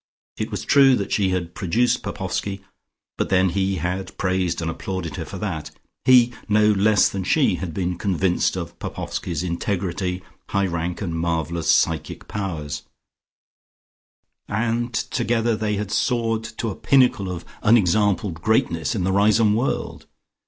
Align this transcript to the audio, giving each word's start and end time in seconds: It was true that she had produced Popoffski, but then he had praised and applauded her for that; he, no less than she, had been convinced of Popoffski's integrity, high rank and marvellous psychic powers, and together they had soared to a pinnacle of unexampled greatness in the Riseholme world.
It 0.39 0.49
was 0.49 0.65
true 0.65 0.95
that 0.95 1.11
she 1.11 1.29
had 1.29 1.53
produced 1.53 2.01
Popoffski, 2.01 2.61
but 3.19 3.29
then 3.29 3.49
he 3.49 3.75
had 3.75 4.17
praised 4.17 4.59
and 4.59 4.67
applauded 4.71 5.15
her 5.17 5.25
for 5.25 5.37
that; 5.37 5.69
he, 6.05 6.33
no 6.49 6.69
less 6.71 7.07
than 7.07 7.23
she, 7.23 7.53
had 7.57 7.71
been 7.71 7.99
convinced 7.99 8.55
of 8.55 8.79
Popoffski's 8.79 9.43
integrity, 9.43 10.23
high 10.49 10.65
rank 10.65 11.03
and 11.03 11.13
marvellous 11.13 11.69
psychic 11.69 12.27
powers, 12.27 12.81
and 14.47 14.91
together 14.91 15.55
they 15.55 15.75
had 15.75 15.91
soared 15.91 16.45
to 16.45 16.71
a 16.71 16.75
pinnacle 16.75 17.29
of 17.29 17.45
unexampled 17.61 18.41
greatness 18.41 18.95
in 18.95 19.03
the 19.03 19.11
Riseholme 19.11 19.53
world. 19.53 20.07